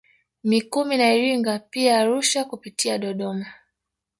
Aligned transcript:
Mikumi 0.43 0.97
na 0.97 1.13
Iringa 1.13 1.59
pia 1.59 1.99
Arusha 1.99 2.43
kupitia 2.45 2.97
Dodoma 2.97 3.45